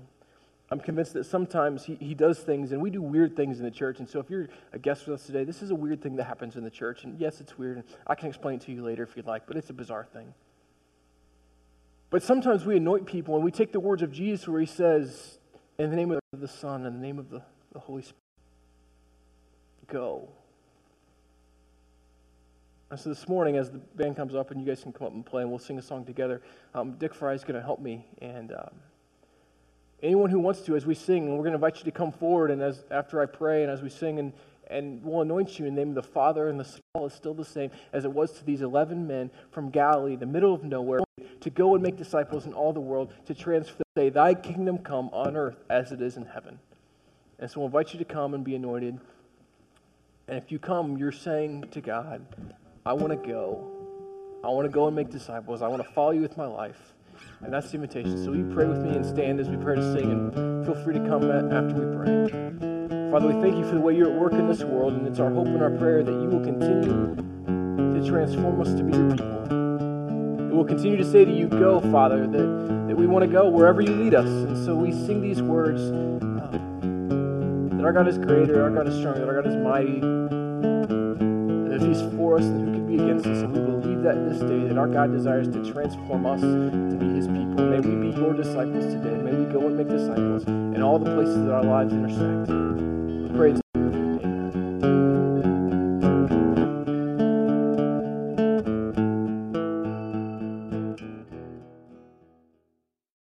I'm 0.69 0.79
convinced 0.79 1.13
that 1.13 1.23
sometimes 1.23 1.85
he, 1.85 1.95
he 1.95 2.13
does 2.13 2.37
things, 2.37 2.71
and 2.71 2.79
we 2.79 2.91
do 2.91 3.01
weird 3.01 3.35
things 3.35 3.57
in 3.57 3.65
the 3.65 3.71
church. 3.71 3.97
And 3.97 4.07
so, 4.07 4.19
if 4.19 4.29
you're 4.29 4.49
a 4.73 4.77
guest 4.77 5.07
with 5.07 5.21
us 5.21 5.25
today, 5.25 5.43
this 5.43 5.63
is 5.63 5.71
a 5.71 5.75
weird 5.75 6.03
thing 6.03 6.17
that 6.17 6.25
happens 6.25 6.55
in 6.55 6.63
the 6.63 6.69
church. 6.69 7.03
And 7.03 7.19
yes, 7.19 7.41
it's 7.41 7.57
weird, 7.57 7.77
and 7.77 7.85
I 8.05 8.13
can 8.13 8.27
explain 8.27 8.57
it 8.57 8.61
to 8.65 8.71
you 8.71 8.83
later 8.83 9.01
if 9.01 9.17
you'd 9.17 9.25
like, 9.25 9.47
but 9.47 9.57
it's 9.57 9.71
a 9.71 9.73
bizarre 9.73 10.05
thing. 10.13 10.35
But 12.09 12.23
sometimes 12.23 12.65
we 12.65 12.77
anoint 12.77 13.05
people 13.05 13.35
and 13.35 13.43
we 13.43 13.51
take 13.51 13.71
the 13.71 13.79
words 13.79 14.01
of 14.01 14.11
Jesus 14.11 14.47
where 14.47 14.59
he 14.59 14.65
says, 14.65 15.37
in 15.77 15.89
the 15.89 15.95
name 15.95 16.11
of 16.11 16.19
the 16.33 16.47
Son, 16.47 16.85
in 16.85 16.93
the 16.93 16.99
name 16.99 17.19
of 17.19 17.29
the, 17.29 17.41
the 17.71 17.79
Holy 17.79 18.01
Spirit, 18.01 18.15
go. 19.87 20.27
And 22.89 22.99
so 22.99 23.09
this 23.09 23.27
morning, 23.27 23.57
as 23.57 23.69
the 23.69 23.77
band 23.77 24.15
comes 24.15 24.33
up 24.33 24.49
and 24.49 24.59
you 24.59 24.65
guys 24.65 24.81
can 24.81 24.91
come 24.91 25.07
up 25.07 25.13
and 25.13 25.23
play 25.23 25.43
and 25.43 25.51
we'll 25.51 25.59
sing 25.59 25.77
a 25.77 25.81
song 25.81 26.03
together, 26.03 26.41
um, 26.73 26.93
Dick 26.93 27.13
Fry 27.13 27.33
is 27.33 27.43
going 27.43 27.55
to 27.55 27.61
help 27.61 27.79
me. 27.79 28.07
And 28.19 28.51
um, 28.51 28.71
anyone 30.01 30.31
who 30.31 30.39
wants 30.39 30.61
to, 30.61 30.75
as 30.75 30.87
we 30.87 30.95
sing, 30.95 31.29
we're 31.29 31.43
going 31.43 31.51
to 31.51 31.55
invite 31.55 31.77
you 31.77 31.83
to 31.83 31.91
come 31.91 32.11
forward. 32.11 32.49
And 32.49 32.63
as 32.63 32.83
after 32.89 33.21
I 33.21 33.27
pray 33.27 33.61
and 33.61 33.71
as 33.71 33.83
we 33.83 33.89
sing 33.89 34.17
and 34.17 34.33
and 34.69 35.03
we'll 35.03 35.21
anoint 35.21 35.57
you 35.57 35.65
in 35.65 35.73
the 35.73 35.81
name 35.81 35.89
of 35.89 35.95
the 35.95 36.03
Father 36.03 36.47
and 36.47 36.59
the 36.59 36.63
Son 36.63 36.81
is 37.03 37.13
still 37.13 37.33
the 37.33 37.45
same 37.45 37.71
as 37.91 38.05
it 38.05 38.11
was 38.11 38.33
to 38.33 38.45
these 38.45 38.61
11 38.61 39.07
men 39.07 39.31
from 39.51 39.71
Galilee, 39.71 40.15
the 40.15 40.27
middle 40.27 40.53
of 40.53 40.63
nowhere, 40.63 40.99
to 41.41 41.49
go 41.49 41.73
and 41.73 41.83
make 41.83 41.97
disciples 41.97 42.45
in 42.45 42.53
all 42.53 42.73
the 42.73 42.79
world, 42.79 43.13
to 43.25 43.33
transfer, 43.33 43.83
say, 43.97 44.09
Thy 44.09 44.33
kingdom 44.33 44.77
come 44.77 45.09
on 45.13 45.35
earth 45.35 45.57
as 45.69 45.91
it 45.91 46.01
is 46.01 46.17
in 46.17 46.25
heaven. 46.25 46.59
And 47.39 47.49
so 47.49 47.61
we'll 47.61 47.67
invite 47.67 47.93
you 47.93 47.99
to 47.99 48.05
come 48.05 48.33
and 48.33 48.43
be 48.43 48.55
anointed. 48.55 48.99
And 50.27 50.37
if 50.37 50.51
you 50.51 50.59
come, 50.59 50.97
you're 50.97 51.11
saying 51.11 51.65
to 51.71 51.81
God, 51.81 52.25
I 52.85 52.93
want 52.93 53.11
to 53.11 53.27
go. 53.27 53.71
I 54.43 54.47
want 54.47 54.65
to 54.65 54.71
go 54.71 54.87
and 54.87 54.95
make 54.95 55.09
disciples. 55.09 55.61
I 55.61 55.67
want 55.67 55.83
to 55.83 55.89
follow 55.91 56.11
you 56.11 56.21
with 56.21 56.37
my 56.37 56.45
life. 56.45 56.93
And 57.41 57.53
that's 57.53 57.71
the 57.71 57.75
invitation. 57.75 58.23
So 58.23 58.33
you 58.33 58.49
pray 58.53 58.65
with 58.65 58.79
me 58.79 58.95
and 58.95 59.05
stand 59.05 59.39
as 59.39 59.49
we 59.49 59.57
pray 59.57 59.75
to 59.75 59.93
sing, 59.93 60.11
and 60.11 60.65
feel 60.65 60.75
free 60.83 60.93
to 60.93 60.99
come 61.07 61.29
after 61.29 61.73
we 61.73 61.95
pray. 61.95 63.11
Father, 63.11 63.27
we 63.27 63.41
thank 63.41 63.57
you 63.57 63.63
for 63.63 63.75
the 63.75 63.81
way 63.81 63.95
you're 63.95 64.11
at 64.11 64.19
work 64.19 64.33
in 64.33 64.47
this 64.47 64.61
world, 64.61 64.93
and 64.93 65.07
it's 65.07 65.19
our 65.19 65.31
hope 65.31 65.47
and 65.47 65.61
our 65.61 65.71
prayer 65.71 66.03
that 66.03 66.11
you 66.11 66.29
will 66.29 66.43
continue 66.43 67.15
to 67.15 68.07
transform 68.07 68.61
us 68.61 68.73
to 68.75 68.83
be 68.83 68.95
your 68.95 69.09
people. 69.11 69.58
We 70.49 70.55
will 70.55 70.65
continue 70.65 70.97
to 70.97 71.05
say 71.05 71.25
to 71.25 71.31
you, 71.31 71.47
Go, 71.47 71.79
Father, 71.91 72.25
that, 72.25 72.87
that 72.87 72.97
we 72.97 73.05
want 73.05 73.23
to 73.23 73.31
go 73.31 73.47
wherever 73.47 73.81
you 73.81 73.93
lead 73.93 74.15
us. 74.15 74.25
And 74.25 74.57
so 74.65 74.73
we 74.73 74.91
sing 74.91 75.21
these 75.21 75.43
words 75.43 75.79
uh, 75.79 76.49
that 77.77 77.85
our 77.85 77.93
God 77.93 78.07
is 78.07 78.17
greater, 78.17 78.63
our 78.63 78.71
God 78.71 78.87
is 78.87 78.95
stronger, 78.97 79.19
that 79.19 79.29
our 79.29 79.43
God 79.43 79.47
is 79.47 79.55
mighty. 79.57 79.99
That 79.99 81.75
if 81.75 81.83
He's 81.83 82.01
for 82.17 82.39
us, 82.39 82.45
then 82.45 82.65
who 82.65 82.73
can 82.73 82.87
be 82.87 82.95
against 82.95 83.27
us? 83.27 83.43
And 83.43 83.53
we 83.53 83.59
believe 83.59 84.01
that 84.01 84.27
this 84.27 84.39
day, 84.39 84.67
that 84.67 84.77
our 84.79 84.87
God 84.87 85.11
desires 85.11 85.47
to 85.49 85.71
transform 85.71 86.25
us 86.25 86.41
to 86.41 86.97
be 86.99 87.05
His 87.13 87.27
people. 87.27 87.69
May 87.69 87.79
we 87.81 88.09
be 88.09 88.17
your 88.17 88.33
disciples 88.33 88.85
today. 88.85 89.21
May 89.21 89.35
we 89.35 89.45
go 89.53 89.67
and 89.67 89.77
make 89.77 89.87
disciples 89.87 90.47
in 90.47 90.81
all 90.81 90.97
the 90.97 91.13
places 91.13 91.45
that 91.45 91.53
our 91.53 91.63
lives 91.63 91.93
intersect. 91.93 92.98